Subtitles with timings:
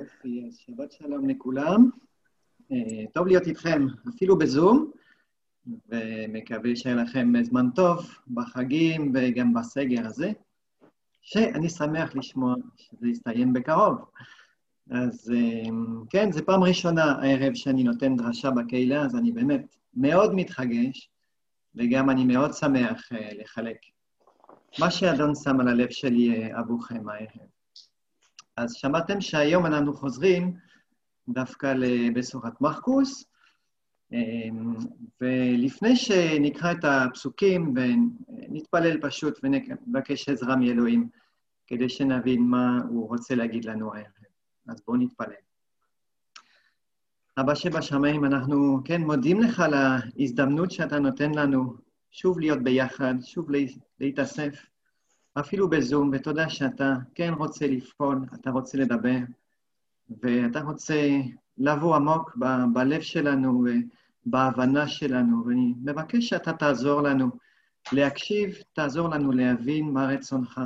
[0.00, 1.90] יופי, אז שבת שלום לכולם.
[2.72, 4.90] אה, טוב להיות איתכם, אפילו בזום,
[5.88, 10.32] ומקווה שיהיה לכם זמן טוב בחגים וגם בסגר הזה,
[11.22, 13.98] שאני שמח לשמוע שזה יסתיים בקרוב.
[14.90, 15.70] אז אה,
[16.10, 21.10] כן, זו פעם ראשונה הערב שאני נותן דרשה בקהילה, אז אני באמת מאוד מתחגש,
[21.74, 23.76] וגם אני מאוד שמח אה, לחלק
[24.78, 27.59] מה שאדון שם על הלב שלי עבורכם הערב.
[28.56, 30.56] אז שמעתם שהיום אנחנו חוזרים
[31.28, 33.24] דווקא לבשורת מרקוס,
[34.12, 34.74] אמ,
[35.20, 41.08] ולפני שנקרא את הפסוקים ונתפלל פשוט ונבקש עזרה מאלוהים
[41.66, 44.06] כדי שנבין מה הוא רוצה להגיד לנו הערב.
[44.68, 45.32] אז בואו נתפלל.
[47.38, 51.74] אבא שבשמיים, אנחנו כן מודים לך על ההזדמנות שאתה נותן לנו
[52.10, 53.48] שוב להיות ביחד, שוב
[54.00, 54.69] להתאסף
[55.34, 59.18] אפילו בזום, ותודה שאתה כן רוצה לפעול, אתה רוצה לדבר,
[60.22, 61.20] ואתה רוצה
[61.58, 63.64] לבוא עמוק ב- בלב שלנו
[64.26, 67.30] ובהבנה שלנו, ואני מבקש שאתה תעזור לנו
[67.92, 70.60] להקשיב, תעזור לנו להבין מה רצונך,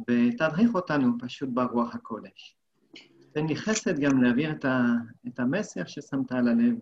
[0.00, 2.56] ותדריך אותנו פשוט ברוח הקודש.
[3.32, 4.82] תן לי חסד גם להעביר את, ה,
[5.28, 6.74] את המסר ששמת על הלב,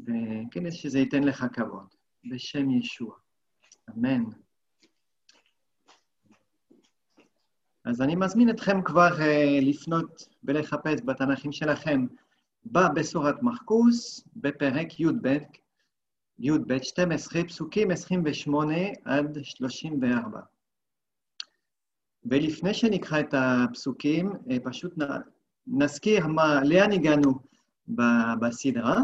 [0.00, 1.86] וכן, שזה ייתן לך כבוד.
[2.30, 3.14] בשם ישוע.
[3.90, 4.24] אמן.
[7.84, 9.22] אז אני מזמין אתכם כבר uh,
[9.62, 12.06] לפנות ולחפש בתנ"כים שלכם
[12.66, 15.38] בבשורת מרקוס, בפרק י"ב,
[16.38, 20.40] י"ב, 12, פסוקים 28 עד 34.
[22.24, 24.94] ולפני שנקרא את הפסוקים, uh, פשוט
[25.66, 27.34] נזכיר מה, לאן הגענו
[28.40, 29.00] בסדרה.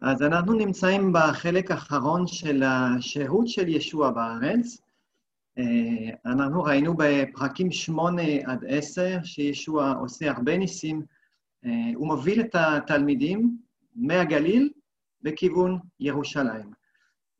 [0.00, 4.91] אז אנחנו נמצאים בחלק האחרון של השהות של ישוע בארץ, אה,
[6.26, 11.02] אנחנו ראינו בפרקים 8 עד 10 שישוע עושה הרבה ניסים.
[11.64, 13.58] אה, הוא מוביל את התלמידים
[13.94, 14.70] מהגליל
[15.22, 16.72] בכיוון ירושלים.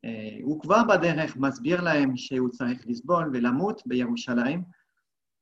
[0.05, 4.63] אה, הוא כבר בדרך מסביר להם שהוא צריך לסבול ולמות בירושלים,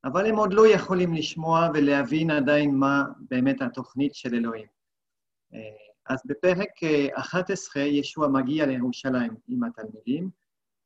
[0.03, 4.67] אבל הם עוד לא יכולים לשמוע ולהבין עדיין מה באמת התוכנית של אלוהים.
[6.09, 6.69] אז בפרק
[7.13, 10.29] 11 ישוע מגיע לירושלים עם התלמידים,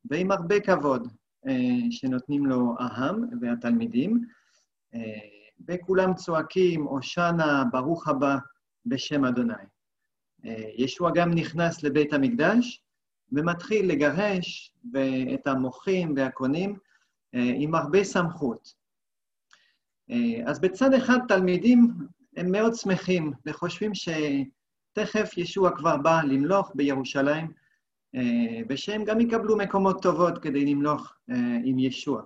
[0.06, 1.08] ועם הרבה כבוד.
[1.48, 4.26] אה, שנותנים לו אהם והתלמידים,
[4.94, 5.00] אה,
[5.68, 8.38] וכולם צועקים, הושענא, ברוך הבא
[8.86, 9.54] בשם אדוני.
[10.46, 12.82] אה, ישוע גם נכנס לבית המקדש
[13.32, 14.74] ומתחיל לגרש
[15.34, 16.78] את המוחים והקונים
[17.34, 18.74] עם הרבה סמכות.
[20.46, 21.94] אז בצד אחד תלמידים
[22.38, 27.52] הם מאוד שמחים וחושבים שתכף ישוע כבר בא למלוך בירושלים,
[28.70, 32.22] ושהם גם יקבלו מקומות טובות כדי למלוך אה, עם ישוע.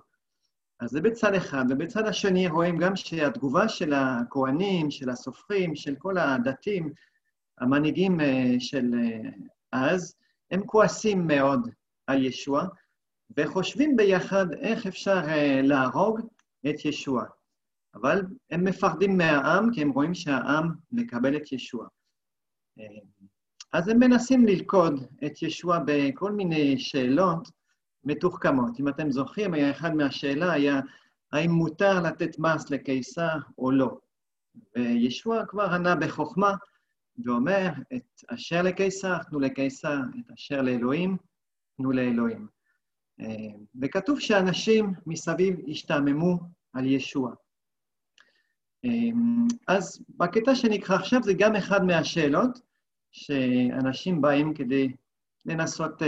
[0.80, 6.18] אז זה בצד אחד, ובצד השני רואים גם שהתגובה של הכוהנים, של הסופרים, של כל
[6.18, 6.92] הדתיים,
[7.58, 8.90] המנהיגים אה, של
[9.72, 10.14] אז,
[10.50, 11.70] הם כועסים מאוד
[12.06, 12.64] על ישוע,
[13.36, 15.20] וחושבים ביחד איך אפשר
[15.62, 16.20] להרוג
[16.70, 17.24] את ישוע.
[17.94, 21.86] אבל הם מפחדים מהעם, כי הם רואים שהעם מקבל את ישוע.
[23.72, 27.48] אז הם מנסים ללכוד את ישוע בכל מיני שאלות
[28.04, 28.80] מתוחכמות.
[28.80, 30.80] אם אתם זוכרים, היה אחד מהשאלה היה,
[31.32, 33.98] האם מותר לתת מס לקיסר או לא?
[34.76, 36.54] וישוע כבר ענה בחוכמה,
[37.24, 41.16] ואומר, את אשר לקיסר, תנו לקיסר, את אשר לאלוהים,
[41.76, 42.46] תנו לאלוהים.
[43.82, 46.38] וכתוב שאנשים מסביב השתעממו
[46.72, 47.34] על ישוע.
[49.68, 52.69] אז בקטע שנקרא עכשיו זה גם אחד מהשאלות,
[53.10, 54.92] שאנשים באים כדי
[55.46, 56.06] לנסות uh,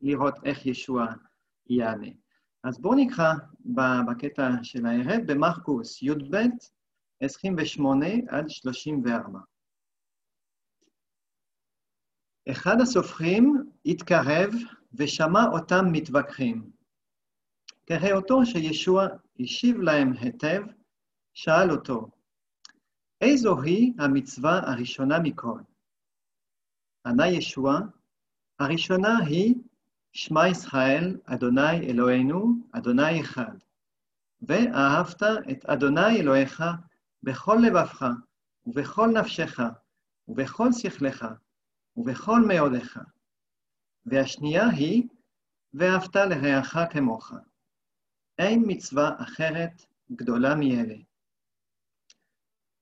[0.00, 1.06] לראות איך ישוע
[1.66, 2.08] יענה.
[2.64, 3.32] אז בואו נקרא
[4.08, 6.36] בקטע של הערב, במרקוס י"ב,
[7.20, 9.38] 28 עד 34.
[12.50, 14.50] אחד הסופרים התקרב
[14.94, 16.70] ושמע אותם מתווכחים.
[17.84, 19.06] תראה אותו שישוע
[19.40, 20.62] השיב להם היטב,
[21.34, 22.08] שאל אותו,
[23.20, 25.58] איזו היא המצווה הראשונה מכל?
[27.06, 27.78] ענה ישוע,
[28.58, 29.54] הראשונה היא
[30.12, 33.56] שמע ישראל, אדוני אלוהינו, אדוני אחד.
[34.42, 36.62] ואהבת את אדוני אלוהיך
[37.22, 38.06] בכל לבבך,
[38.66, 39.60] ובכל נפשך,
[40.28, 41.26] ובכל שכלך,
[41.96, 43.00] ובכל מאודיך.
[44.06, 45.08] והשנייה היא,
[45.74, 47.32] ואהבת לרעך כמוך.
[48.38, 50.96] אין מצווה אחרת גדולה מאלה.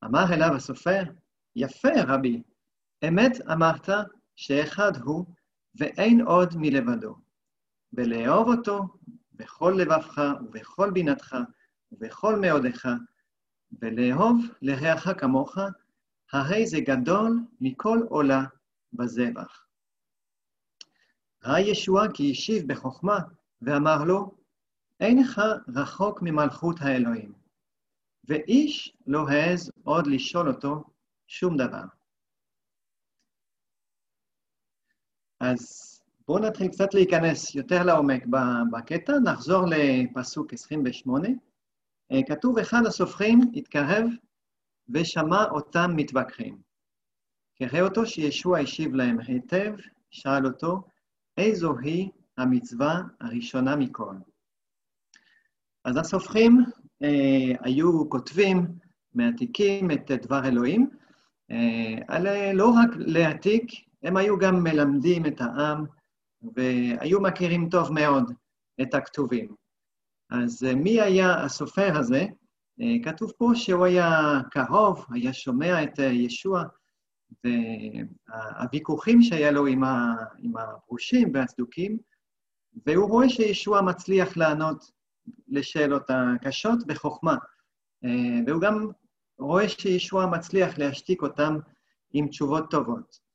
[0.05, 1.02] אמר אליו הסופר,
[1.56, 2.43] יפה, רבי,
[3.08, 3.88] אמת אמרת
[4.37, 5.26] שאחד הוא,
[5.75, 7.17] ואין עוד מלבדו,
[7.93, 8.82] ולאהוב אותו
[9.32, 11.37] בכל לבבך ובכל בינתך
[11.93, 12.88] ובכל מאודיך,
[13.81, 15.58] ולאהוב לרעך כמוך,
[16.32, 18.44] הרי זה גדול מכל עולה
[18.93, 19.67] בזבח.
[21.44, 23.19] ראה ישוע כי השיב בחוכמה,
[23.62, 24.35] ואמר לו,
[25.00, 27.32] אינך רחוק ממלכות האלוהים.
[28.25, 30.85] ואיש לא העז עוד לשאול אותו
[31.26, 31.85] שום דבר.
[35.40, 35.90] אז
[36.28, 38.26] בואו נתחיל קצת להיכנס יותר לעומק
[38.72, 41.28] בקטע, נחזור לפסוק 28.
[42.12, 44.04] אה, כתוב, אחד הסופרים התקרב
[44.88, 46.58] ושמע אותם מתווכחים.
[47.58, 49.75] קרא אותו שישוע השיב להם היטב,
[50.10, 50.82] שאל אותו,
[51.37, 52.08] איזו היא
[52.38, 54.14] המצווה הראשונה מכל?
[55.84, 56.58] אז הסופרים
[57.02, 58.66] אה, היו כותבים,
[59.14, 60.90] מעתיקים את דבר אלוהים,
[61.50, 65.85] אה, על לא רק להעתיק, הם היו גם מלמדים את העם,
[66.56, 68.32] והיו מכירים טוב מאוד
[68.82, 69.55] את הכתובים.
[70.31, 72.26] אז אה, מי היה הסופר הזה?
[72.81, 76.62] אה, כתוב פה שהוא היה קרוב, היה שומע את אה, ישוע,
[77.44, 81.99] והוויכוחים שהיה לו עם, ה, עם הפרושים והצדוקים,
[82.87, 84.85] והוא רואה שישוע מצליח לענות
[85.49, 87.37] לשאלות הקשות בחוכמה.
[88.47, 88.91] והוא גם
[89.38, 91.58] רואה שישוע מצליח להשתיק אותם
[92.12, 93.29] עם תשובות טובות.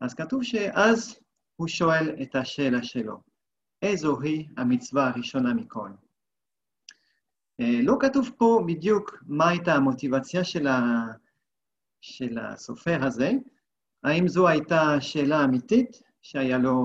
[0.00, 1.18] אז כתוב שאז
[1.56, 3.20] הוא שואל את השאלה שלו,
[3.82, 5.90] איזו היא המצווה הראשונה מכל?
[7.60, 11.06] אה, לא כתוב פה בדיוק מה הייתה המוטיבציה של, ה...
[12.00, 13.32] של הסופר הזה,
[14.04, 16.84] האם זו הייתה שאלה אמיתית שהיה לו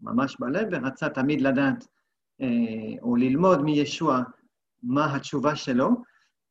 [0.00, 1.86] ממש בלב ורצה תמיד לדעת
[2.40, 4.22] אה, או ללמוד מישוע
[4.82, 5.88] מה התשובה שלו.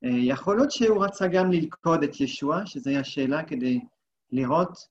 [0.03, 3.79] אה, יכול להיות שהוא רצה גם ללכוד את ישוע, שזו הייתה שאלה כדי
[4.31, 4.87] לראות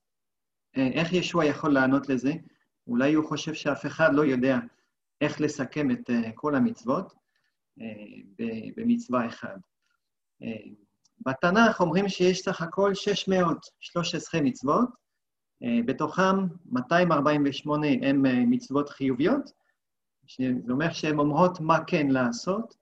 [0.77, 2.33] איך ישוע יכול לענות לזה?
[2.87, 4.59] אולי הוא חושב שאף אחד לא יודע
[5.21, 7.15] איך לסכם את אה, כל המצוות
[7.81, 7.87] אה,
[8.77, 9.59] במצווה אחת.
[10.43, 10.71] אה,
[11.27, 14.89] בתנ"ך אומרים שיש סך הכל 613 מצוות,
[15.87, 16.37] בתוכם
[16.67, 19.51] 248 הן מצוות חיוביות,
[20.39, 22.75] זה אומר שהן אומרות מה כן לעשות,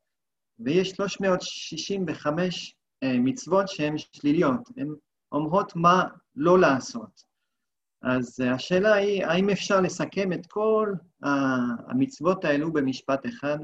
[0.58, 4.88] ויש 365 מצוות שהן שליליות, הן
[5.32, 7.27] אומרות מה לא לעשות.
[8.02, 10.92] אז השאלה היא, האם אפשר לסכם את כל
[11.88, 13.58] המצוות האלו במשפט אחד,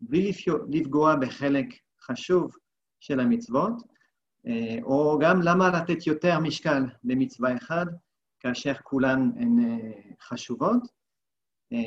[0.00, 0.32] בלי
[0.68, 1.66] לפגוע בחלק
[2.00, 2.56] חשוב
[3.00, 3.72] של המצוות,
[4.46, 7.86] אה, או גם למה לתת יותר משקל במצווה אחד,
[8.40, 9.90] כאשר כולן הן אה,
[10.20, 10.82] חשובות.
[11.72, 11.78] אה,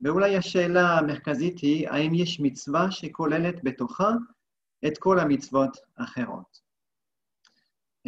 [0.00, 4.12] ואולי השאלה המרכזית היא, האם יש מצווה שכוללת בתוכה
[4.86, 6.67] את כל המצוות האחרות?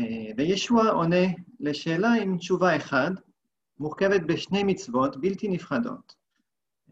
[0.00, 1.26] אה, וישוע עונה
[1.60, 3.12] לשאלה עם תשובה אחת,
[3.78, 6.14] מורכבת בשני מצוות בלתי נפרדות.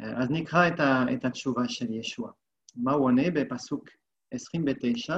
[0.00, 2.30] אה, אז נקרא את, ה, את התשובה של ישוע.
[2.76, 3.88] מה הוא עונה בפסוק
[4.30, 5.16] 29?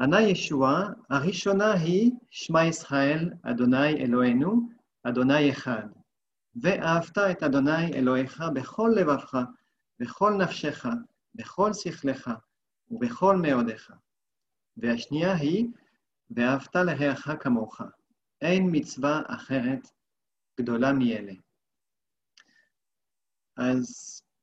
[0.00, 4.68] ענה ישוע, הראשונה היא שמע ישראל, אדוני אלוהינו,
[5.02, 5.86] אדוני אחד.
[6.62, 9.38] ואהבת את אדוני אלוהיך בכל לבבך,
[10.00, 10.86] בכל נפשך,
[11.34, 12.30] בכל שכלך
[12.90, 13.92] ובכל מאודיך.
[14.76, 15.66] והשנייה היא,
[16.30, 17.80] ואהבת לרעך כמוך.
[18.42, 19.88] אין מצווה אחרת
[20.60, 21.32] גדולה מאלה.
[23.56, 23.86] אז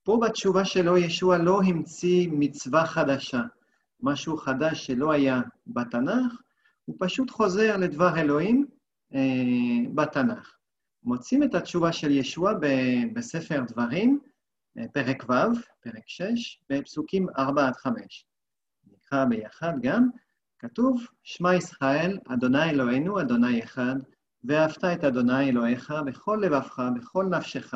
[0.03, 3.41] פה בתשובה שלו ישוע לא המציא מצווה חדשה,
[3.99, 6.41] משהו חדש שלא היה בתנ"ך,
[6.85, 8.67] הוא פשוט חוזר לדבר אלוהים
[9.13, 10.57] אה, בתנ"ך.
[11.03, 12.53] מוצאים את התשובה של ישוע
[13.13, 14.19] בספר דברים,
[14.77, 18.25] אה, פרק ו', פרק 6, בפסוקים 4 עד 5.
[18.87, 20.09] נקרא ביחד גם,
[20.59, 23.95] כתוב, שמע ישראל, אדוני אלוהינו, אדוני אחד,
[24.43, 27.73] ואהבת את אדוני אלוהיך בכל לבבך, בכל נפשך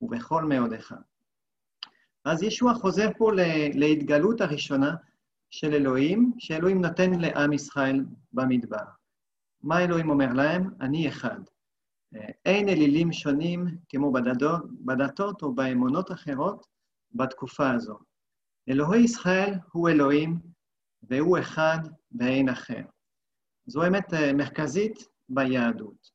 [0.00, 0.94] ובכל מאודיך.
[2.24, 3.30] אז ישוע חוזר פה
[3.74, 4.94] להתגלות הראשונה
[5.50, 8.84] של אלוהים, שאלוהים נותן לעם ישראל במדבר.
[9.62, 10.70] מה אלוהים אומר להם?
[10.80, 11.40] אני אחד.
[12.44, 16.66] אין אלילים שונים כמו בדתות, בדתות או באמונות אחרות
[17.12, 17.98] בתקופה הזו.
[18.68, 20.38] אלוהי ישראל הוא אלוהים,
[21.02, 21.78] והוא אחד
[22.18, 22.82] ואין אחר.
[23.68, 26.10] זו אמת אה, מרכזית ביהדות.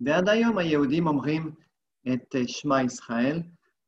[0.00, 1.54] ועד היום היהודים אומרים
[2.12, 3.42] את אה, שמע ישראל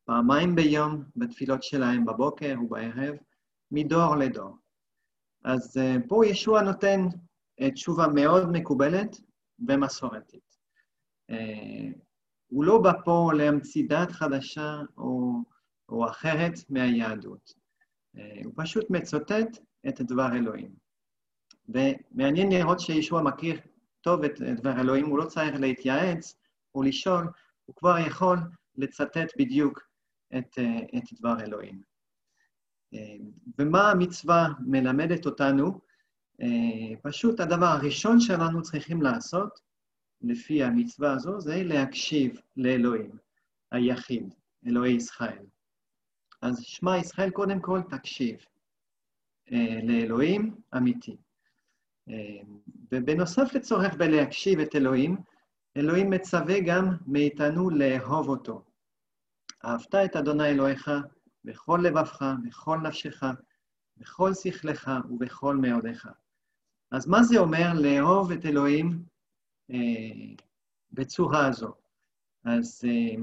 [0.04, 3.14] פעמיים ביום בתפילות שלהם בבוקר ובערב,
[3.70, 4.56] מדור לדור.
[5.44, 7.00] אז אה, פה ישוע נותן
[7.74, 9.16] תשובה מאוד מקובלת
[9.68, 10.56] ומסורתית.
[12.46, 15.42] הוא לא בא פה להמציא דת חדשה או,
[15.88, 17.52] או אחרת מהיהדות.
[18.44, 19.58] הוא פשוט מצוטט
[19.88, 20.74] את דבר אלוהים.
[21.68, 23.60] ומעניין לראות שישוע מכיר
[24.00, 26.36] טוב את דבר אלוהים, הוא לא צריך להתייעץ
[26.74, 27.26] או לשאול,
[27.64, 28.38] הוא כבר יכול
[28.76, 29.80] לצטט בדיוק
[30.38, 30.58] את,
[30.96, 31.80] את דבר אלוהים.
[33.58, 35.80] ומה המצווה מלמדת אותנו?
[37.02, 39.60] פשוט הדבר הראשון שאנחנו צריכים לעשות,
[40.22, 43.10] לפי המצווה הזו, זה להקשיב לאלוהים
[43.72, 44.34] היחיד,
[44.66, 45.44] אלוהי ישראל.
[46.42, 48.36] אז שמע ישראל, קודם כל תקשיב
[49.82, 51.16] לאלוהים אמיתי.
[52.92, 55.16] ובנוסף לצורך בלהקשיב את אלוהים,
[55.76, 58.64] אלוהים מצווה גם מאיתנו לאהוב אותו.
[59.64, 60.90] אהבת את אדוני אלוהיך
[61.44, 63.22] בכל לבבך, בכל נפשך,
[63.96, 66.08] בכל שכלך ובכל מאודיך.
[66.90, 69.02] אז מה זה אומר לאהוב את אלוהים
[69.70, 70.34] אה,
[70.92, 71.74] בצורה הזו?
[72.44, 73.22] אז אה,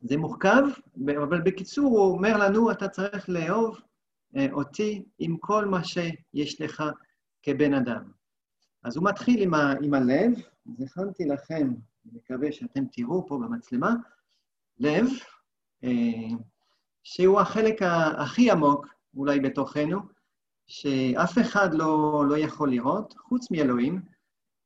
[0.00, 0.62] זה מורכב,
[1.06, 3.82] אבל בקיצור הוא אומר לנו, אתה צריך לאהוב אה,
[4.52, 6.82] אותי עם כל מה שיש לך
[7.42, 8.02] כבן אדם.
[8.84, 10.32] אז הוא מתחיל עם, ה, עם הלב,
[10.66, 11.68] אז הכנתי לכם,
[12.04, 13.94] אני מקווה שאתם תראו פה במצלמה,
[14.78, 15.06] לב,
[15.84, 16.36] אה,
[17.02, 17.82] שהוא החלק
[18.18, 20.00] הכי עמוק אולי בתוכנו,
[20.66, 24.02] שאף אחד לא, לא יכול לראות, חוץ מאלוהים,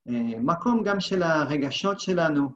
[0.08, 2.48] אה, מקום גם של הרגשות שלנו,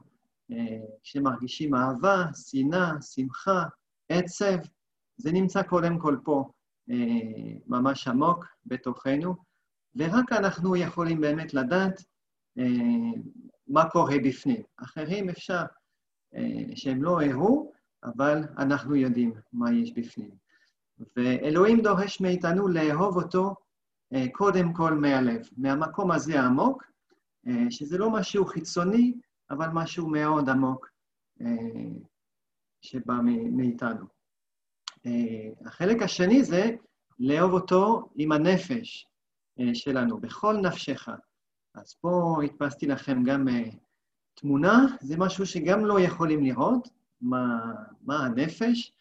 [0.51, 3.63] אה, שמרגישים אהבה, שנאה, שמחה,
[4.09, 4.57] עצב,
[5.17, 6.49] זה נמצא קודם כל פה,
[7.67, 9.35] ממש עמוק בתוכנו,
[9.95, 12.03] ורק אנחנו יכולים באמת לדעת
[13.67, 14.61] מה קורה בפנים.
[14.77, 15.63] אחרים אפשר
[16.75, 17.71] שהם לא הראו,
[18.03, 20.29] אבל אנחנו יודעים מה יש בפנים.
[21.15, 23.55] ואלוהים דורש מאיתנו לאהוב אותו
[24.13, 26.83] אה, קודם כל מהלב, מהמקום הזה העמוק,
[27.47, 29.13] אה, שזה לא משהו חיצוני,
[29.49, 30.89] אבל משהו מאוד עמוק
[31.41, 31.45] אה,
[32.81, 33.13] שבא
[33.51, 34.16] מאיתנו.
[35.65, 36.75] החלק השני זה
[37.19, 39.07] לאהוב אותו עם הנפש
[39.73, 41.09] שלנו, בכל נפשך.
[41.75, 43.47] אז פה הדפסתי לכם גם
[44.33, 46.87] תמונה, זה משהו שגם לא יכולים לראות,
[47.21, 48.93] מה, מה הנפש,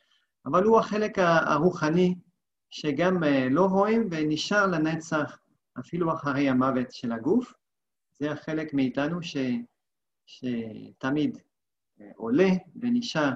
[0.46, 2.14] אבל הוא החלק הרוחני
[2.70, 5.38] שגם אה, לא רואים ונשאר לנצח
[5.78, 7.54] אפילו אחרי המוות של הגוף.
[8.18, 9.36] זה החלק מאיתנו ש,
[10.26, 11.38] שתמיד
[12.00, 13.30] אה, עולה ונשאר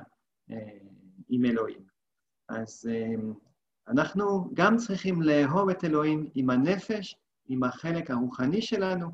[0.50, 0.78] אה,
[1.28, 1.89] עם אלוהים.
[2.50, 2.88] אז
[3.88, 7.16] אנחנו גם צריכים לאהוב את אלוהים עם הנפש,
[7.48, 9.10] עם החלק הרוחני שלנו,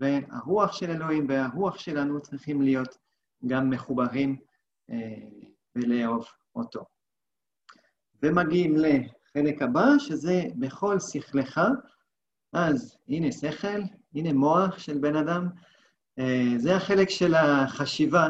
[0.00, 2.98] והרוח של אלוהים והרוח שלנו צריכים להיות
[3.46, 4.36] גם מחוברים
[5.76, 6.84] ולאהוב אותו.
[8.22, 11.60] ומגיעים לחלק הבא, שזה בכל שכלך.
[12.52, 13.80] אז הנה שכל,
[14.14, 15.48] הנה מוח של בן אדם.
[16.18, 18.28] אה, זה החלק של החשיבה,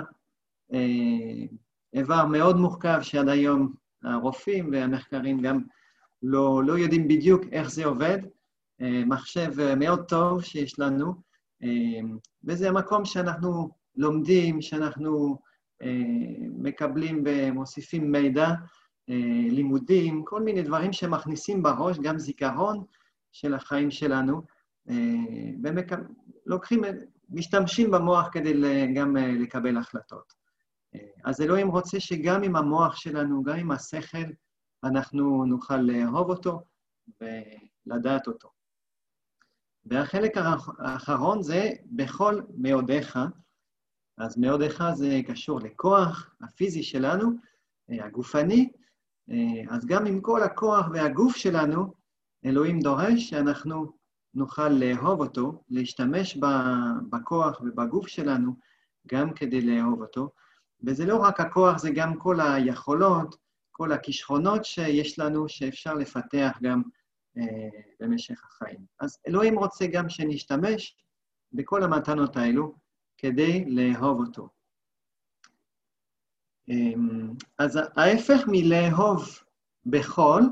[0.72, 1.46] אה,
[1.94, 3.72] איבר מאוד מורכב שעד היום
[4.04, 5.60] הרופאים והמחקרים גם
[6.22, 8.18] לא, לא יודעים בדיוק איך זה עובד.
[8.80, 11.30] אה, מחשב מאוד טוב שיש לנו,
[12.44, 15.38] וזה המקום שאנחנו לומדים, שאנחנו
[16.58, 18.48] מקבלים ומוסיפים מידע,
[19.10, 22.84] אה, לימודים, כל מיני דברים שמכניסים בראש, גם זיכרון
[23.32, 24.42] של החיים שלנו,
[26.46, 26.90] ולוקחים, אה,
[27.30, 28.52] משתמשים במוח כדי
[28.94, 30.39] גם אה, לקבל החלטות.
[31.24, 34.26] אז אלוהים רוצה שגם עם המוח שלנו, גם עם השכל,
[34.84, 36.60] אנחנו נוכל לאהוב אותו
[37.20, 38.48] ולדעת אותו.
[39.84, 40.36] והחלק
[40.78, 43.18] האחרון זה בכל מאודיך,
[44.18, 47.30] אז מאודיך זה קשור לכוח הפיזי שלנו,
[47.88, 48.70] הגופני,
[49.70, 51.94] אז גם עם כל הכוח והגוף שלנו,
[52.44, 53.92] אלוהים דורש שאנחנו
[54.34, 56.38] נוכל לאהוב אותו, להשתמש
[57.10, 58.52] בכוח ובגוף שלנו
[59.06, 60.30] גם כדי לאהוב אותו.
[60.86, 63.36] וזה לא רק הכוח, זה גם כל היכולות,
[63.70, 66.82] כל הכישרונות שיש לנו, שאפשר לפתח גם
[67.38, 67.68] אה,
[68.00, 68.80] במשך החיים.
[69.00, 70.96] אז אלוהים רוצה גם שנשתמש
[71.52, 72.74] בכל המתנות האלו
[73.18, 74.48] כדי לאהוב אותו.
[76.68, 79.28] אמ, אז ההפך מלאהוב
[79.86, 80.42] בכל,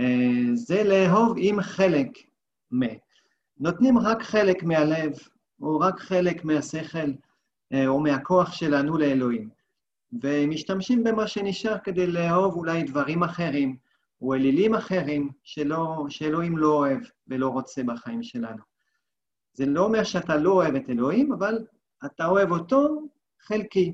[0.00, 2.08] אה, זה לאהוב עם חלק
[2.74, 2.80] מ.
[3.58, 5.12] נותנים רק חלק מהלב,
[5.60, 7.29] או רק חלק מהשכל, אה,
[7.86, 9.50] או מהכוח שלנו לאלוהים,
[10.22, 13.76] ומשתמשים במה שנשאר כדי לאהוב אולי דברים אחרים,
[14.22, 18.62] או אלילים אחרים, שלא, שאלוהים לא אוהב ולא רוצה בחיים שלנו.
[19.52, 21.66] זה לא אומר שאתה לא אוהב את אלוהים, אבל
[22.04, 23.06] אתה אוהב אותו
[23.40, 23.92] חלקי.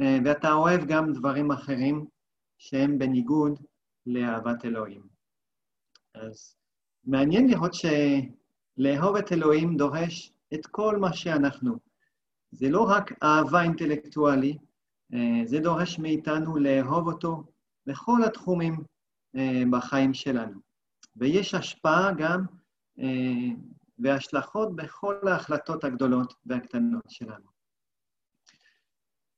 [0.00, 2.06] אה, ואתה אוהב גם דברים אחרים
[2.58, 3.60] שהם בניגוד
[4.06, 5.02] לאהבת אלוהים.
[6.14, 6.56] אז
[7.04, 11.78] מעניין לראות שלאהוב את אלוהים דורש את כל מה שאנחנו.
[12.54, 14.58] זה לא רק אהבה אינטלקטואלי,
[15.14, 17.44] אה, זה דורש מאיתנו לאהוב אותו
[17.86, 18.84] בכל התחומים
[19.36, 20.60] אה, בחיים שלנו.
[21.16, 22.44] ויש השפעה גם
[23.98, 27.54] והשלכות בכל ההחלטות הגדולות והקטנות שלנו.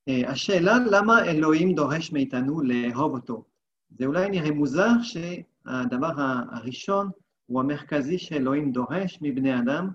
[0.08, 3.44] אה, השאלה למה אלוהים דורש מאיתנו לאהוב אותו.
[3.90, 6.12] זה אולי נראה מוזר שהדבר
[6.52, 7.10] הראשון
[7.46, 9.88] הוא המרכזי שאלוהים דורש מבני אדם,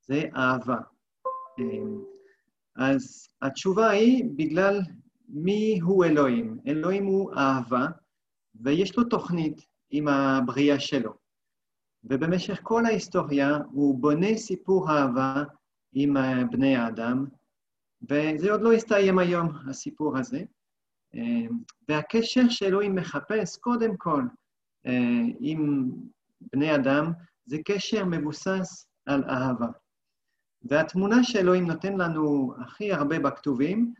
[0.00, 0.78] זה אהבה.
[2.76, 4.80] אז התשובה היא בגלל
[5.28, 6.58] מי הוא אלוהים.
[6.66, 7.86] אלוהים הוא אהבה,
[8.54, 11.12] ויש לו תוכנית עם הבריאה שלו.
[12.04, 15.44] ובמשך כל ההיסטוריה הוא בונה סיפור אהבה
[15.92, 16.16] עם
[16.50, 17.26] בני האדם,
[18.02, 20.42] וזה עוד לא הסתיים היום, הסיפור הזה.
[21.88, 24.22] והקשר שאלוהים מחפש, קודם כל,
[25.40, 25.90] עם
[26.52, 27.12] בני אדם,
[27.46, 29.68] זה קשר מבוסס על אהבה.
[30.68, 33.94] והתמונה שאלוהים נותן לנו הכי הרבה בכתובים,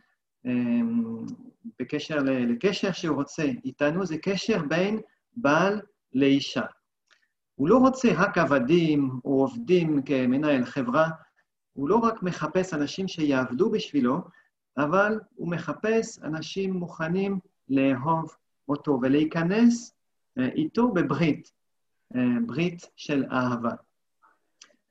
[1.79, 4.99] בקשר לקשר שהוא רוצה איתנו, זה קשר בין
[5.35, 5.81] בעל
[6.13, 6.61] לאישה.
[7.55, 11.09] הוא לא רוצה רק עבדים או עובדים כמנהל חברה,
[11.73, 14.21] הוא לא רק מחפש אנשים שיעבדו בשבילו,
[14.77, 18.35] אבל הוא מחפש אנשים מוכנים לאהוב
[18.69, 19.95] אותו ולהיכנס
[20.37, 21.51] אה, איתו בברית,
[22.15, 23.71] אה, ברית של אהבה.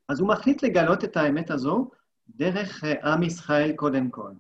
[0.09, 1.91] אז הוא מחליט לגלות את האמת הזו
[2.29, 4.31] דרך אה, עם ישראל קודם כל.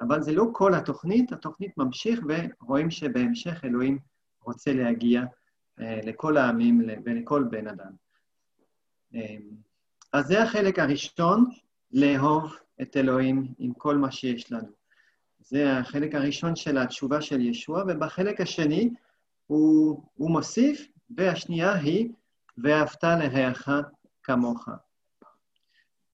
[0.00, 2.20] אבל זה לא כל התוכנית, התוכנית ממשיך
[2.60, 3.98] ורואים שבהמשך אלוהים
[4.42, 5.22] רוצה להגיע
[5.78, 7.92] לכל העמים ולכל בן אדם.
[10.12, 11.50] אז זה החלק הראשון,
[11.92, 14.68] לאהוב את אלוהים עם כל מה שיש לנו.
[15.40, 18.90] זה החלק הראשון של התשובה של ישוע, ובחלק השני
[19.46, 22.08] הוא, הוא מוסיף, והשנייה היא,
[22.58, 23.68] ואהבת לרעך
[24.28, 24.68] כמוך.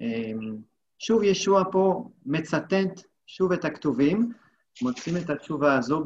[0.01, 0.57] אמ,
[0.99, 4.33] שוב ישוע פה מצטט שוב את הכתובים,
[4.83, 6.05] מוצאים את התשובה הזו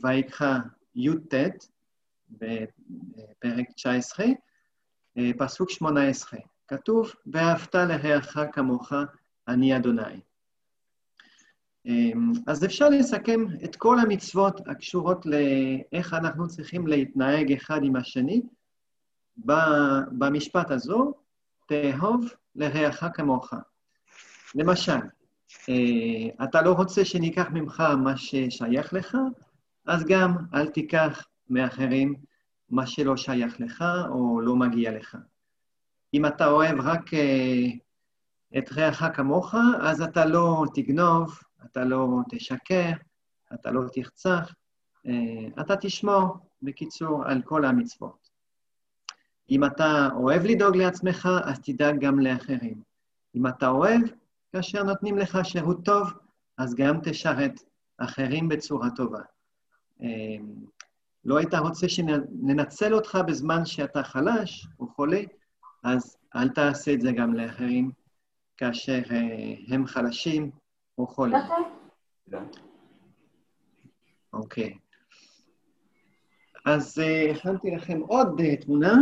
[0.00, 0.58] בויקרא
[0.94, 1.34] י"ט,
[2.30, 4.26] בפרק 19,
[5.18, 6.40] אה, פסוק 18.
[6.68, 8.92] כתוב, ואהבת לרעך כמוך,
[9.48, 10.20] אני אדוני.
[11.86, 18.42] אמ, אז אפשר לסכם את כל המצוות הקשורות לאיך אנחנו צריכים להתנהג אחד עם השני
[20.18, 21.14] במשפט הזו,
[21.66, 23.52] תאהוב לרעך כמוך.
[24.54, 25.00] למשל,
[25.68, 29.16] אה, אתה לא רוצה שניקח ממך מה ששייך לך,
[29.86, 32.14] אז גם אל תיקח מאחרים
[32.70, 35.16] מה שלא שייך לך או לא מגיע לך.
[36.14, 37.64] אם אתה אוהב רק אה,
[38.58, 42.92] את רעך כמוך, אז אתה לא תגנוב, אתה לא תשקר,
[43.54, 44.54] אתה לא תרצח,
[45.06, 48.25] אה, אתה תשמור, בקיצור, על כל המצוות.
[49.50, 52.82] אם אתה אוהב לדאוג לעצמך, אז תדאג גם לאחרים.
[53.34, 54.00] אם אתה אוהב,
[54.52, 56.12] כאשר נותנים לך שירות טוב,
[56.58, 57.60] אז גם תשרת
[57.98, 59.20] אחרים בצורה טובה.
[60.02, 60.36] אה,
[61.24, 65.20] לא היית רוצה שננצל אותך בזמן שאתה חלש או חולה,
[65.84, 67.90] אז אל תעשה את זה גם לאחרים
[68.56, 70.50] כאשר uh, הם חלשים
[70.98, 71.36] או חולים.
[74.32, 74.74] אוקיי.
[74.74, 74.78] Okay.
[76.64, 78.94] אז uh, הכנתי לכם עוד uh, תמונה,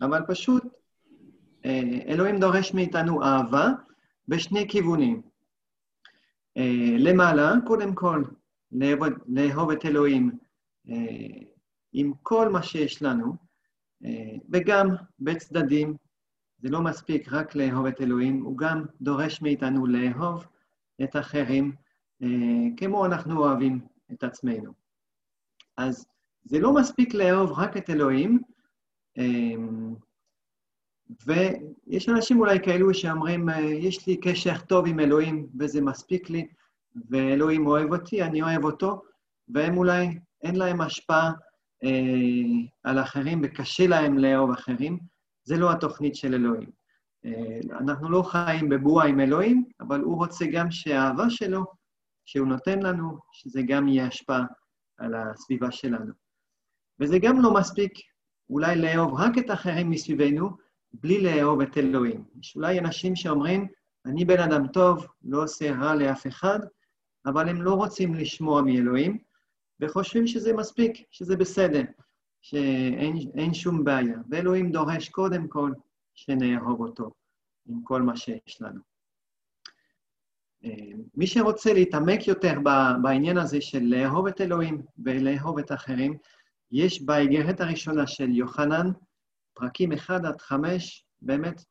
[0.00, 1.66] אבל פשוט uh,
[2.06, 3.68] אלוהים דורש מאיתנו אהבה
[4.28, 5.22] בשני כיוונים.
[6.58, 6.62] Uh,
[6.98, 8.22] למעלה, קודם כל,
[8.72, 10.30] לאהוב, לאהוב את אלוהים
[10.88, 10.92] uh,
[11.92, 13.46] עם כל מה שיש לנו,
[14.04, 15.96] אה, וגם בצדדים,
[16.58, 20.46] זה לא מספיק רק לאהוב את אלוהים, הוא גם דורש מאיתנו לאהוב
[21.02, 21.72] את האחרים
[22.22, 22.28] אה,
[22.76, 23.80] כמו אנחנו אוהבים
[24.12, 24.72] את עצמנו.
[25.76, 26.06] אז
[26.44, 28.55] זה לא מספיק לאהוב רק את אלוהים, אה,
[31.26, 33.48] ויש אנשים אולי כאלו שאומרים,
[33.80, 36.46] יש לי קשר טוב עם אלוהים וזה מספיק לי,
[37.10, 39.02] ואלוהים אוהב אותי, אני אוהב אותו,
[39.48, 41.32] והם אולי, אין להם השפעה
[41.84, 41.90] אה,
[42.84, 44.98] על אחרים וקשה להם לאהוב אחרים,
[45.44, 46.70] זה לא התוכנית של אלוהים.
[47.24, 51.64] אה, אנחנו לא חיים בבועה עם אלוהים, אבל הוא רוצה גם שהאהבה שלו,
[52.24, 54.44] שהוא נותן לנו, שזה גם יהיה השפעה
[54.98, 56.12] על הסביבה שלנו.
[57.00, 57.92] וזה גם לא מספיק
[58.50, 60.50] אולי לאהוב רק את האחרים מסביבנו,
[60.92, 62.24] בלי לאהוב את אלוהים.
[62.40, 63.66] יש אולי אנשים שאומרים,
[64.06, 66.58] אני בן אדם טוב, לא עושה רע לאף אחד,
[67.26, 69.18] אבל הם לא רוצים לשמוע מאלוהים,
[69.80, 71.82] וחושבים שזה מספיק, שזה בסדר,
[72.42, 74.18] שאין שום בעיה.
[74.30, 75.72] ואלוהים דורש קודם כל
[76.14, 77.10] שנאהוב אותו
[77.66, 78.80] עם כל מה שיש לנו.
[80.64, 80.70] אה,
[81.14, 82.58] מי שרוצה להתעמק יותר
[83.02, 86.16] בעניין הזה של לאהוב את אלוהים ולאהוב את האחרים,
[86.72, 88.90] יש באיגרת הראשונה של יוחנן,
[89.54, 91.64] פרקים 1 עד 5, באמת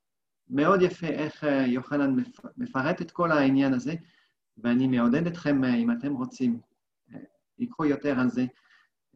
[0.50, 2.16] מאוד יפה איך אה, יוחנן
[2.58, 3.94] מפרט את כל העניין הזה,
[4.58, 6.60] ואני מעודד אתכם, אה, אם אתם רוצים
[7.60, 8.46] לקרוא יותר על זה,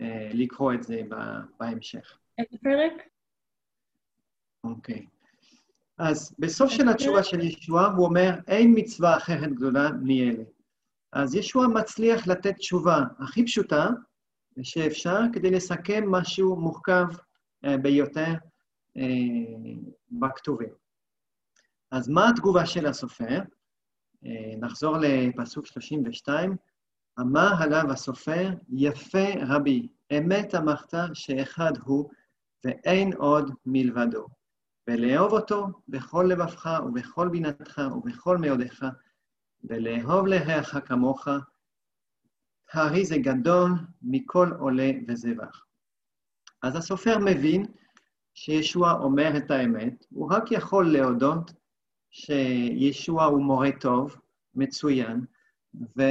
[0.01, 1.01] אה, לקרוא את זה
[1.59, 2.17] בהמשך.
[2.37, 2.93] איזה פרק?
[4.63, 5.05] אוקיי.
[5.97, 10.43] אז בסוף של התשובה של ישוע הוא אומר, אין מצווה אחרת גדולה מאלה.
[11.13, 13.89] אז ישוע מצליח לתת תשובה הכי פשוטה
[14.63, 17.05] שאפשר כדי לסכם משהו מורכב
[17.65, 18.33] uh, ביותר
[20.11, 20.69] בכתובים.
[21.91, 23.39] אז מה התגובה של הסופר?
[24.59, 26.55] נחזור לפסוק 32.
[27.19, 32.09] אמר עליו הסופר, יפה רבי, אמת אמרת שאחד הוא,
[32.63, 34.27] ואין עוד מלבדו.
[34.87, 38.85] ולאהוב אותו בכל לבבך ובכל בינתך ובכל מאודיך,
[39.63, 41.27] ולאהוב לרעך כמוך,
[42.73, 45.65] הרי זה גדול מכל עולה וזבח.
[46.63, 47.65] אז הסופר מבין
[48.33, 51.51] שישוע אומר את האמת, הוא רק יכול להודות
[52.11, 54.15] שישוע הוא מורה טוב,
[54.55, 55.25] מצוין,
[55.97, 56.01] ו...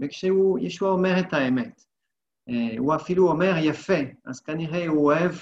[0.00, 1.84] וכשישוע אומר את האמת,
[2.48, 5.32] אה, הוא אפילו אומר יפה, אז כנראה הוא אוהב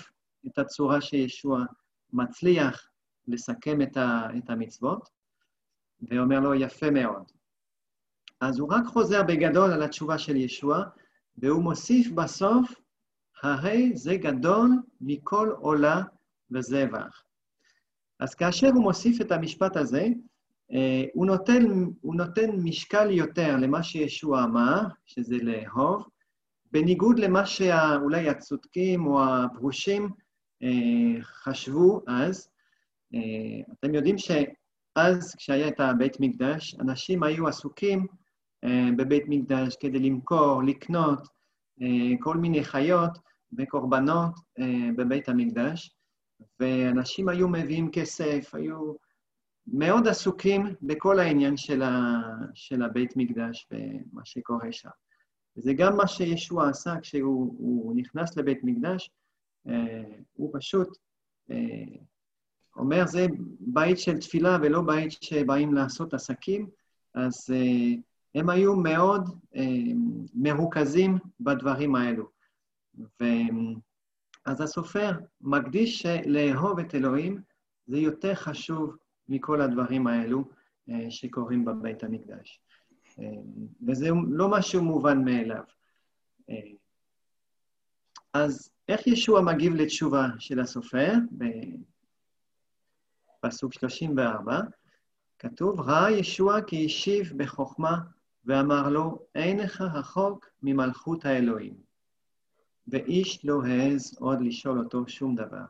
[0.47, 1.65] את הצורה שישוע
[2.13, 2.89] מצליח
[3.29, 4.29] לסכם את, ה...
[4.39, 5.09] את המצוות,
[6.03, 7.33] ואומר לו יפה מאוד.
[8.43, 10.85] אז הוא רק חוזר בגדול על התשובה של ישוע,
[11.39, 12.75] והוא מוסיף בסוף,
[13.43, 14.69] הרי זה גדול
[15.01, 16.03] מכל עולה
[16.51, 17.23] וזבח.
[18.21, 20.07] אז כאשר הוא מוסיף את המשפט הזה,
[20.73, 21.63] אה, הוא נותן,
[22.01, 26.07] הוא נותן משקל יותר למה שישוע אמר, שזה לאהוב,
[26.73, 30.11] בניגוד למה שאולי הצודקים או הפרושים
[30.63, 32.49] אה, חשבו אז.
[33.15, 38.07] אה, אתם יודעים שאז, כשהיה את הבית מקדש, אנשים היו עסוקים
[38.97, 41.29] בבית מקדש כדי למכור, לקנות
[42.21, 43.19] כל מיני חיות
[43.59, 44.35] וקורבנות
[44.97, 45.97] בבית המקדש,
[46.61, 48.95] ואנשים היו מביאים כסף, היו
[49.67, 52.21] מאוד עסוקים בכל העניין של, ה,
[52.55, 54.89] של הבית מקדש ומה שקורה שם.
[55.57, 59.11] וזה גם מה שישוע עשה כשהוא נכנס לבית מקדש,
[59.69, 60.89] אה, הוא פשוט
[61.51, 61.97] אה,
[62.77, 63.27] אומר, זה
[63.61, 66.69] בית של תפילה ולא בית שבאים לעשות עסקים,
[67.15, 68.01] אז אה,
[68.35, 69.39] הם היו מאוד
[70.35, 72.29] מרוכזים בדברים האלו.
[72.99, 73.25] ו...
[74.45, 77.43] אז הסופר מקדיש שלאהוב את אלוהים
[77.87, 78.97] זה יותר חשוב
[79.29, 80.45] מכל הדברים האלו
[80.89, 82.61] אה, שקורים בבית המקדש.
[83.19, 83.25] אה,
[83.87, 85.63] וזה לא משהו מובן מאליו.
[86.51, 86.57] אה,
[88.33, 91.13] אז איך ישוע מגיב לתשובה של הסופר?
[93.43, 94.61] בפסוק 34
[95.39, 97.99] כתוב, ראה ישוע כי השיב בחוכמה
[98.45, 101.75] ואמר לו, אין לך רחוק ממלכות האלוהים.
[102.89, 105.65] ואיש לא העז עוד לשאול אותו שום דבר.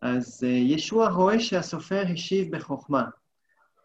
[0.00, 3.04] אז אה, ישוע רואה שהסופר השיב בחוכמה.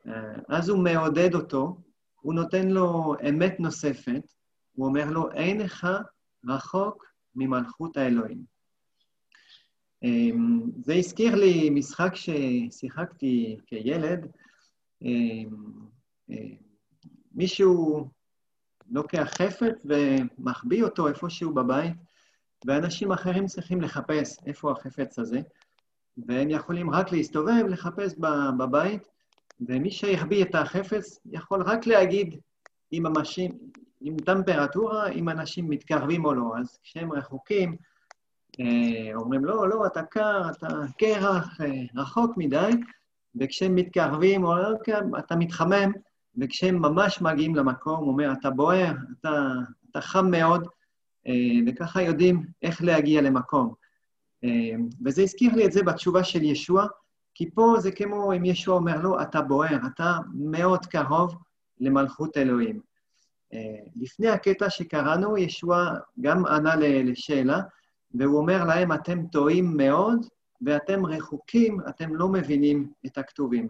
[0.08, 1.78] אה, אז הוא מעודד אותו,
[2.22, 4.34] הוא נותן לו אמת נוספת,
[4.76, 5.88] הוא אומר לו, אין לך
[6.48, 8.56] רחוק ממלכות האלוהים.
[10.04, 14.28] אמ, זה הזכיר לי משחק ששיחקתי כילד.
[17.36, 18.08] מישהו
[18.92, 21.94] לוקח חפץ ומחביא אותו איפשהו בבית,
[22.66, 25.42] ואנשים אחרים צריכים לחפש איפה החפץ הזה.
[26.18, 28.16] והם יכולים רק להסתובב, לחפש
[28.58, 29.08] בבית,
[29.62, 32.40] ומי שהחביא את החפץ יכול רק להגיד
[32.94, 33.52] אם אנשים,
[34.02, 36.54] עם טמפרטורה, אם אנשים מתקרבים או לא.
[36.60, 37.76] אז כשהם רחוקים,
[38.60, 40.68] אה, אומרים, לא, לא, אתה קר, אתה
[40.98, 42.72] קרח, אה, רחוק מדי,
[43.36, 45.92] וכשהם מתקרבים, או לא, כן, אתה מתחמם,
[46.38, 49.54] וכשהם ממש מגיעים למקום, הוא אומר, אתה בוער, אתה,
[49.92, 50.68] אתה חם מאוד,
[51.28, 51.34] אה,
[51.68, 53.74] וככה יודעים איך להגיע למקום.
[54.44, 56.86] אמ, וזה הזכיר לי את זה בתשובה של ישוע,
[57.34, 61.36] כי פה זה כמו אם ישוע אומר לו, אתה בוער, אתה מאוד קרוב
[61.80, 62.80] למלכות אלוהים.
[63.54, 65.90] אה, לפני הקטע שקראנו, ישוע
[66.22, 67.60] גם ענה לשאלה,
[68.14, 70.26] והוא אומר להם, אתם טועים מאוד,
[70.62, 73.68] ואתם רחוקים, אתם לא מבינים את הכתובים.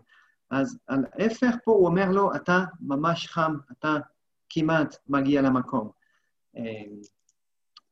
[0.49, 3.97] אז על ההפך פה הוא אומר לו, אתה ממש חם, אתה
[4.49, 5.89] כמעט מגיע למקום.
[6.55, 7.01] אמ,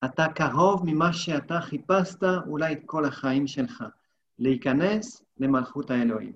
[0.06, 3.84] אתה קרוב ממה שאתה חיפשת אולי את כל החיים שלך,
[4.39, 6.34] להיכנס למלכות האלוהים.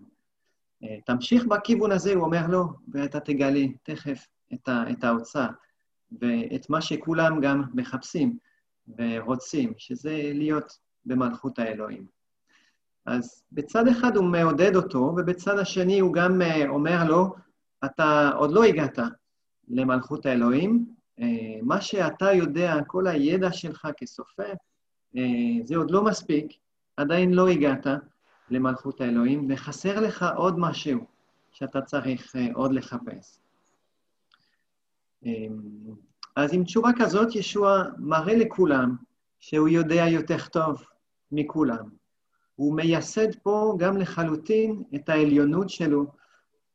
[0.84, 5.48] אה, תמשיך בכיוון הזה, הוא אומר לו, ואתה תגלה תכף את, ה, את האוצר,
[6.22, 8.38] ואת מה שכולם גם מחפשים
[8.98, 12.17] ורוצים, שזה להיות במלכות האלוהים.
[13.08, 17.36] אז בצד אחד הוא מעודד אותו, ובצד השני הוא גם אה, אומר לו,
[17.86, 19.00] אתה עוד לא הגעת
[19.68, 20.86] למלכות האלוהים,
[21.20, 21.26] אה,
[21.62, 24.54] מה שאתה יודע, כל הידע שלך כסופר,
[25.18, 25.22] אה,
[25.64, 26.54] זה עוד לא מספיק,
[26.98, 27.88] עדיין לא הגעת
[28.50, 31.06] למלכות האלוהים, וחסר לך עוד משהו
[31.52, 33.40] שאתה צריך עוד לחפש.
[36.36, 38.96] אז עם תשובה כזאת, ישוע מראה לכולם
[39.40, 40.84] שהוא יודע יותר טוב
[41.32, 41.97] מכולם.
[42.58, 46.06] הוא מייסד פה גם לחלוטין את העליונות שלו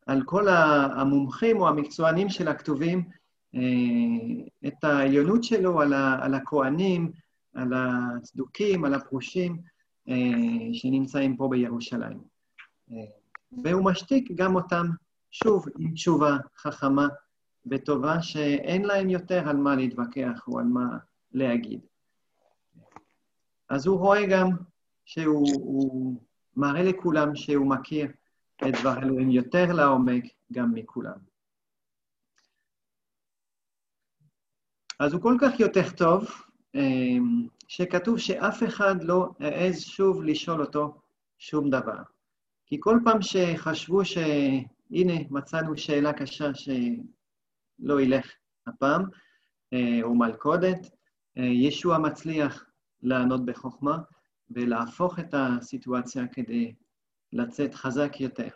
[0.07, 3.05] על כל המומחים או המקצוענים של הכתובים,
[3.55, 3.61] אה,
[4.67, 7.13] את העליונות שלו על, ה, על הכוהנים,
[7.55, 9.63] על הצדוקים, על הפרושים,
[10.73, 12.21] שנמצאים פה בירושלים.
[13.65, 14.87] והוא משתיק גם אותם,
[15.31, 17.09] שוב, עם תשובה חכמה
[17.67, 20.99] וטובה, שאין להם יותר על מה להתווכח או על מה
[21.33, 21.81] להגיד.
[23.69, 24.49] אז הוא רואה גם
[25.05, 26.17] שהוא
[26.57, 28.07] מראה לכולם שהוא מכיר
[28.69, 31.33] את דבר אלוהים יותר לעומק גם מכולם.
[35.01, 36.31] אז הוא כל כך יותר טוב,
[36.75, 41.01] אמ, שכתוב שאף אחד לא העז שוב לשאול אותו
[41.39, 42.03] שום דבר.
[42.67, 48.33] כי כל פעם שחשבו שהנה, מצאנו שאלה קשה שלא ילך
[48.67, 49.03] הפעם,
[49.73, 50.91] אה, או מלכודת,
[51.39, 52.65] אה, ישוע מצליח
[53.03, 53.99] לענות בחוכמה
[54.55, 56.75] ולהפוך את הסיטואציה כדי
[57.33, 58.49] לצאת חזק יותר.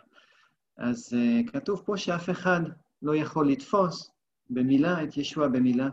[0.77, 2.61] אז uh, כתוב פה שאף אחד
[3.01, 4.11] לא יכול לתפוס
[4.49, 5.89] במילה את ישוע במילה,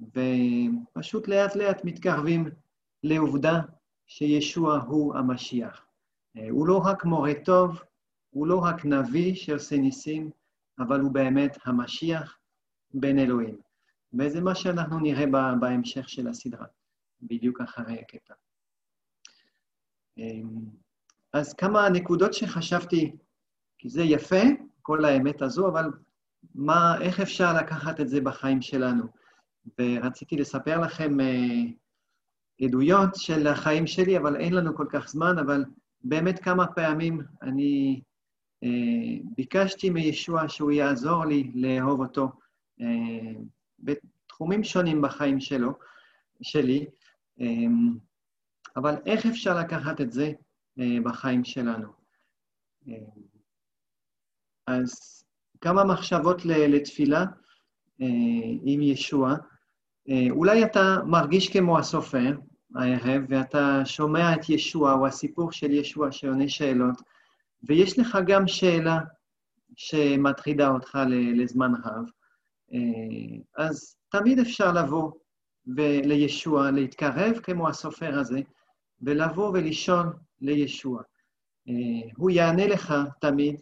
[0.00, 2.50] ופשוט לאט לאט מתקרבים
[3.02, 3.60] לעובדה
[4.06, 5.86] שישוע הוא המשיח.
[6.38, 7.82] Uh, הוא לא רק מורה טוב,
[8.30, 10.30] הוא לא רק נביא שעושה ניסים,
[10.78, 12.38] אבל הוא באמת המשיח
[12.94, 13.56] בן אלוהים.
[14.18, 15.26] וזה מה שאנחנו נראה
[15.60, 16.66] בהמשך של הסדרה,
[17.22, 18.34] בדיוק אחרי הקטע.
[20.18, 20.60] אמ,
[21.32, 23.16] אז כמה נקודות שחשבתי,
[23.78, 24.42] כי זה יפה,
[24.82, 25.90] כל האמת הזו, אבל
[26.54, 29.04] מה, איך אפשר לקחת את זה בחיים שלנו?
[29.78, 35.64] ורציתי לספר לכם uh, עדויות של החיים שלי, אבל אין לנו כל כך זמן, אבל
[36.04, 38.00] באמת כמה פעמים אני
[38.64, 38.68] uh,
[39.36, 42.28] ביקשתי מישוע שהוא יעזור לי לאהוב אותו
[42.80, 42.84] uh,
[43.78, 45.72] בתחומים שונים בחיים שלו,
[46.42, 46.86] שלי.
[47.40, 47.98] Um,
[48.76, 50.32] אבל איך אפשר לקחת את זה
[50.78, 51.88] אה, בחיים שלנו?
[52.88, 52.94] אה,
[54.66, 55.24] אז
[55.60, 57.24] כמה מחשבות לתפילה
[58.00, 58.06] אה,
[58.62, 59.34] עם ישוע.
[60.30, 62.36] אולי אתה מרגיש כמו הסופר
[62.74, 67.02] הערב, ואתה שומע את ישוע, או הסיפור של ישוע שעונה שאלות,
[67.62, 68.98] ויש לך גם שאלה
[69.76, 70.98] שמטרידה אותך
[71.36, 72.04] לזמן רב,
[73.56, 75.12] אז תמיד אפשר לבוא
[76.04, 78.40] לישוע, להתקרב כמו הסופר הזה,
[79.00, 81.02] ולבוא ולשאול לישוע.
[81.68, 83.60] אה, הוא יענה לך תמיד,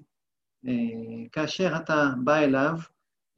[0.66, 2.74] אה, כאשר אתה בא אליו,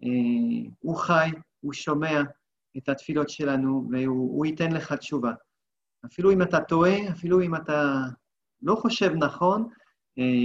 [0.05, 1.31] אה, הוא חי,
[1.61, 2.23] הוא שומע
[2.77, 5.33] את התפילות שלנו, והוא ייתן לך תשובה.
[6.07, 7.95] אפילו אם אתה טועה, אפילו אם אתה
[8.63, 9.69] לא חושב נכון,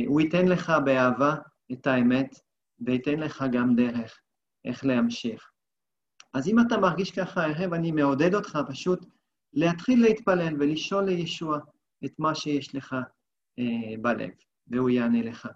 [0.08, 1.36] הוא ייתן לך באהבה
[1.72, 2.40] את האמת,
[2.80, 4.20] וייתן לך גם דרך
[4.66, 5.52] איך להמשיך.
[6.34, 9.06] אז אם אתה מרגיש ככה הערב, אני מעודד אותך פשוט
[9.54, 11.60] להתחיל להתפלל ולשאול לישוע
[12.06, 12.96] את מה שיש לך
[13.60, 14.30] אה, בלב,
[14.68, 15.48] והוא יענה לך.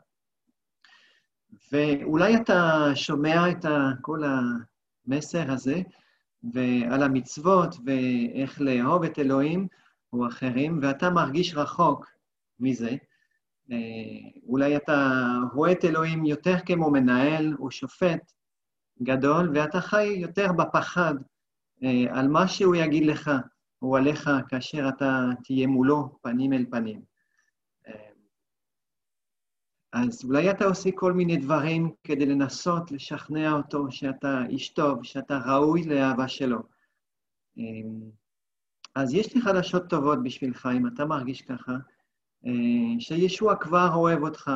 [1.72, 3.66] ואולי אתה שומע את
[4.02, 5.82] כל המסר הזה,
[6.54, 9.68] ועל המצוות ואיך לאהוב את אלוהים
[10.14, 12.06] או אחרים, ואתה מרגיש רחוק
[12.60, 12.96] מזה.
[13.72, 13.78] אה,
[14.48, 18.32] אולי אתה רואה את אלוהים יותר כמו מנהל או שופט
[19.04, 21.14] גדול, ואתה חי יותר בפחד
[21.84, 23.32] אה, על מה שהוא יגיד לך,
[23.84, 27.02] הוא עליך כאשר אתה תהיה מולו פנים אל פנים.
[29.94, 35.38] אז אולי אתה עושה כל מיני דברים כדי לנסות לשכנע אותו שאתה איש טוב, שאתה
[35.46, 36.60] ראוי לאהבה שלו.
[38.96, 41.74] אז יש לי חדשות טובות בשבילך, אם אתה מרגיש ככה,
[43.00, 44.52] שישוע כבר אוהב אותך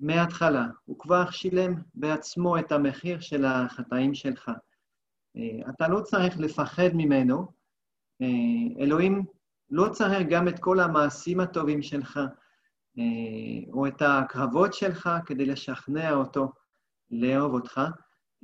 [0.00, 0.66] מההתחלה.
[0.84, 4.50] הוא כבר שילם בעצמו את המחיר של החטאים שלך.
[5.68, 7.61] אתה לא צריך לפחד ממנו, אה,
[8.80, 9.24] אלוהים
[9.70, 12.20] לא צריך גם את כל המעשים הטובים שלך,
[12.98, 16.52] אה, או את הקרבות שלך כדי לשכנע אותו
[17.10, 17.80] לאהוב אותך,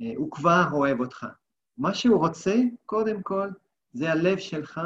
[0.01, 1.27] אה, הוא כבר אוהב אותך.
[1.77, 3.49] מה שהוא רוצה, קודם כל,
[3.93, 4.81] זה הלב שלך,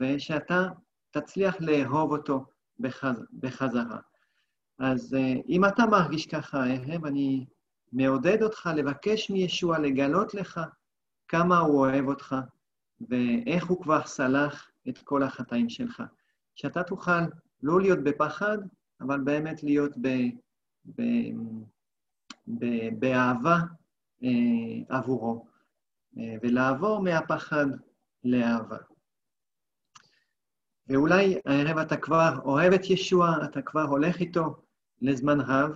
[0.00, 0.68] ושאתה
[1.10, 2.44] תצליח לאהוב אותו
[2.80, 3.24] בחז...
[3.40, 3.98] בחזרה.
[4.78, 5.16] אז
[5.48, 7.46] אם אתה מרגיש ככה הערב, אני
[7.92, 10.60] מעודד אותך לבקש מישוע לגלות לך
[11.28, 12.36] כמה הוא אוהב אותך,
[13.00, 16.02] ואיך הוא כבר סלח את כל החטאים שלך.
[16.54, 17.20] שאתה תוכל
[17.62, 18.58] לא להיות בפחד,
[19.00, 20.08] אבל באמת להיות ב,
[20.86, 21.02] ב,
[22.48, 22.64] ב,
[22.98, 23.56] באהבה
[24.24, 25.46] אה, עבורו,
[26.18, 27.66] אה, ולעבור מהפחד
[28.24, 28.76] לאהבה.
[30.88, 34.62] ואולי הערב אתה כבר אוהב את ישוע, אתה כבר הולך איתו
[35.02, 35.70] לזמן רב,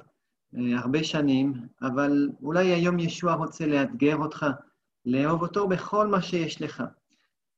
[0.56, 1.52] אה, הרבה שנים,
[1.82, 4.46] אבל אולי היום ישוע רוצה לאתגר אותך,
[5.04, 6.82] לאהוב אותו בכל מה שיש לך.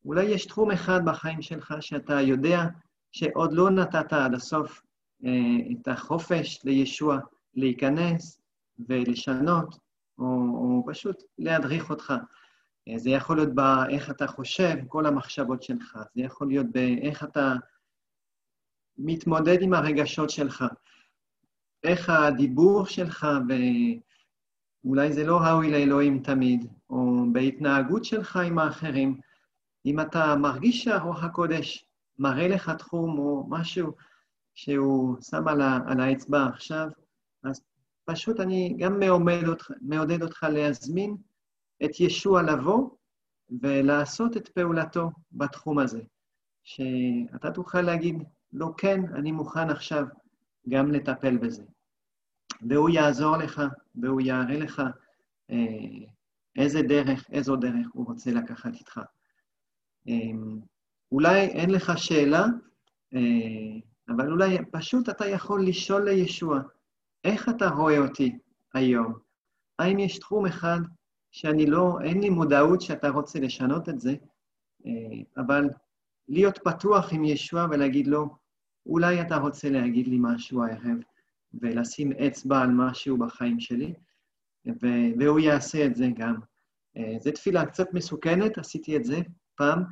[0.04, 2.64] אולי יש תחום אחד בחיים שלך שאתה יודע
[3.12, 4.82] שעוד לא נתת עד הסוף
[5.24, 5.30] אה,
[5.72, 7.18] את החופש לישוע
[7.54, 8.40] להיכנס
[8.88, 9.78] ולשנות,
[10.18, 12.14] או, או פשוט להדריך אותך.
[12.88, 17.54] אה, זה יכול להיות באיך אתה חושב, כל המחשבות שלך, זה יכול להיות באיך אתה
[18.98, 20.64] מתמודד עם הרגשות שלך,
[21.84, 23.26] איך הדיבור שלך,
[24.84, 29.20] ואולי זה לא ראוי לאלוהים תמיד, או בהתנהגות שלך עם האחרים,
[29.86, 31.86] אם אתה מרגיש שהרוח הקודש
[32.18, 33.92] מראה לך תחום או משהו
[34.54, 36.88] שהוא שם על, ה, על האצבע עכשיו,
[37.44, 37.62] אז
[38.04, 41.16] פשוט אני גם מעודד אותך, מעודד אותך להזמין
[41.84, 42.90] את ישוע לבוא
[43.62, 46.00] ולעשות את פעולתו בתחום הזה,
[46.64, 50.06] שאתה תוכל להגיד לו, לא, כן, אני מוכן עכשיו
[50.68, 51.62] גם לטפל בזה.
[52.68, 53.62] והוא יעזור לך,
[53.94, 54.82] והוא יראה לך
[55.50, 56.08] אה,
[56.56, 59.00] איזה דרך, איזו דרך הוא רוצה לקחת איתך.
[60.08, 60.14] אה,
[61.12, 62.46] אולי אין לך שאלה,
[63.14, 66.60] אה, אבל אולי פשוט אתה יכול לשאול לישוע,
[67.24, 68.38] איך אתה רואה אותי
[68.74, 69.14] היום?
[69.78, 70.80] האם יש תחום אחד
[71.30, 74.14] שאני לא, אין לי מודעות שאתה רוצה לשנות את זה,
[74.86, 75.68] אה, אבל
[76.28, 78.36] להיות פתוח עם ישוע ולהגיד לו,
[78.86, 80.98] אולי אתה רוצה להגיד לי משהו הערב,
[81.54, 83.94] ולשים אצבע על משהו בחיים שלי,
[85.18, 86.34] והוא יעשה את זה גם.
[86.96, 89.20] אה, זו תפילה קצת מסוכנת, עשיתי את זה
[89.54, 89.82] פעם,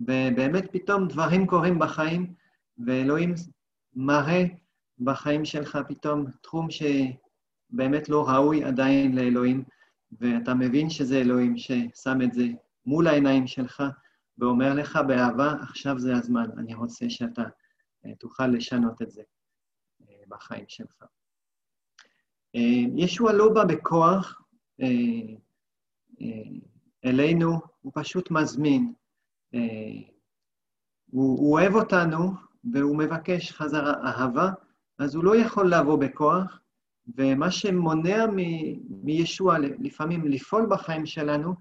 [0.00, 2.34] ובאמת פתאום דברים קורים בחיים,
[2.86, 3.34] ואלוהים
[3.94, 4.44] מראה
[4.98, 9.64] בחיים שלך פתאום תחום שבאמת לא ראוי עדיין לאלוהים,
[10.20, 12.46] ואתה מבין שזה אלוהים ששם את זה
[12.86, 13.82] מול העיניים שלך,
[14.38, 17.42] ואומר לך באהבה, עכשיו זה הזמן, אני רוצה שאתה
[18.06, 19.22] אה, תוכל לשנות את זה
[20.02, 21.04] אה, בחיים שלך.
[22.54, 22.60] אה,
[22.96, 24.42] ישוע לא בא בכוח
[27.04, 28.92] אלינו, הוא פשוט מזמין.
[29.52, 32.32] הוא, הוא אוהב אותנו
[32.72, 34.50] והוא מבקש חזרה אהבה,
[34.98, 36.60] אז הוא לא יכול לבוא בכוח,
[37.16, 41.54] ומה שמונע מ- מישוע לפעמים לפעול בחיים שלנו,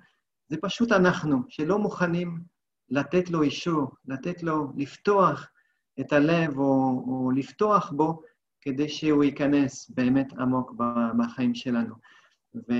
[0.49, 2.41] זה פשוט אנחנו, שלא מוכנים
[2.89, 5.47] לתת לו אישור, לתת לו לפתוח
[5.99, 8.21] את הלב או, או לפתוח בו
[8.61, 10.73] כדי שהוא ייכנס באמת עמוק
[11.17, 11.95] בחיים שלנו.
[12.55, 12.73] ו,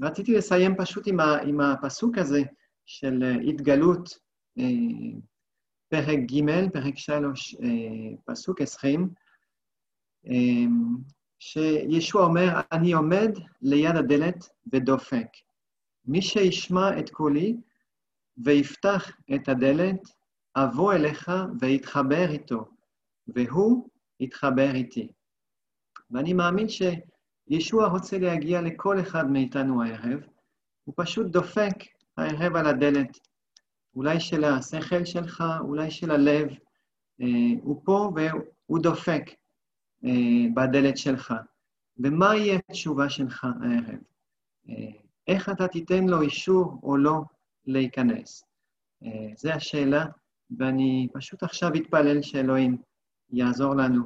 [0.00, 2.42] ורציתי לסיים פשוט עם, ה, עם הפסוק הזה
[2.90, 4.18] של התגלות,
[4.58, 4.64] אה,
[5.88, 9.08] פרק ג', פרק שלוש, אה, פסוק עשרים,
[10.26, 10.66] אה,
[11.38, 13.30] שישוע אומר, אני עומד
[13.62, 15.26] ליד הדלת ודופק.
[16.04, 17.56] מי שישמע את קולי
[18.44, 20.00] ויפתח את הדלת,
[20.56, 22.64] אבוא אליך ואתחבר איתו,
[23.26, 23.88] והוא
[24.20, 25.12] יתחבר איתי.
[26.10, 30.20] ואני מאמין שישוע רוצה להגיע לכל אחד מאיתנו הערב,
[30.84, 31.74] הוא פשוט דופק
[32.16, 33.18] הערב על הדלת,
[33.94, 36.48] אולי של השכל שלך, אולי של הלב,
[37.20, 37.26] אה,
[37.62, 39.30] הוא פה והוא דופק
[40.04, 40.10] אה,
[40.54, 41.34] בדלת שלך.
[41.98, 44.00] ומה יהיה התשובה שלך הערב?
[44.68, 44.74] אה,
[45.26, 47.20] איך אתה תיתן לו אישור או לא
[47.66, 48.44] להיכנס?
[49.36, 50.06] זו השאלה,
[50.58, 52.76] ואני פשוט עכשיו אתפלל שאלוהים
[53.30, 54.02] יעזור לנו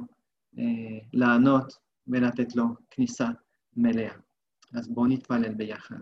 [1.13, 3.27] לענות ולתת לו כניסה
[3.77, 4.13] מלאה.
[4.73, 5.99] אז בואו נתפלל ביחד.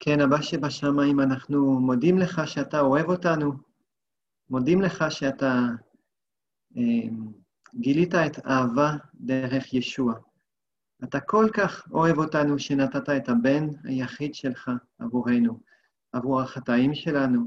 [0.00, 3.52] כן, אבא שבשמיים, אנחנו מודים לך שאתה אוהב אותנו,
[4.50, 5.60] מודים לך שאתה
[6.76, 7.08] אה,
[7.74, 10.14] גילית את אהבה דרך ישוע.
[11.04, 15.60] אתה כל כך אוהב אותנו שנתת את הבן היחיד שלך עבורנו,
[16.12, 17.46] עבור החטאים שלנו,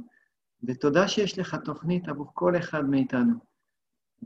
[0.63, 3.33] ותודה שיש לך תוכנית עבור כל אחד מאיתנו.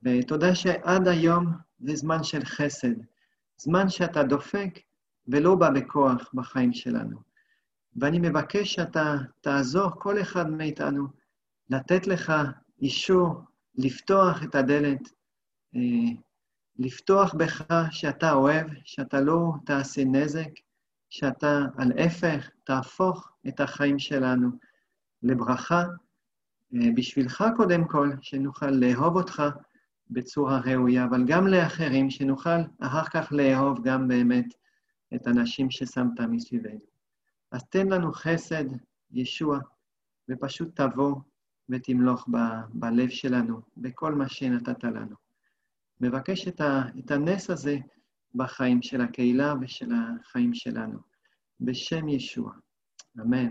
[0.04, 1.46] ותודה שעד היום
[1.80, 2.94] זה זמן של חסד,
[3.58, 4.80] זמן שאתה דופק
[5.28, 7.31] ולא בא בכוח בחיים שלנו.
[7.96, 11.08] ואני מבקש שאתה תעזור כל אחד מאיתנו
[11.70, 12.34] לתת לך
[12.82, 13.42] אישור
[13.76, 15.10] לפתוח את הדלת,
[15.76, 16.14] אה,
[16.80, 20.50] לפתוח בך שאתה אוהב, שאתה לא תעשה נזק,
[21.10, 24.50] שאתה על ההפך תהפוך את החיים שלנו
[25.24, 25.84] לברכה,
[26.76, 29.44] אה, בשבילך קודם כל, שנוכל לאהוב אותך
[30.10, 34.54] בצורה ראויה, אבל גם לאחרים, שנוכל אחר כך לאהוב גם באמת
[35.16, 36.91] את הנשים ששמת מסביבנו.
[37.52, 38.64] אז תן לנו חסד,
[39.12, 39.60] ישוע,
[40.30, 41.16] ופשוט תבוא
[41.70, 45.16] ותמלוך ב- בלב שלנו, בכל מה שנתת לנו.
[46.02, 47.78] מבקש את, ה- את הנס הזה
[48.36, 49.92] בחיים של הקהילה ושל
[50.22, 51.00] החיים שלנו.
[51.60, 52.54] בשם ישוע.
[53.22, 53.50] אמן.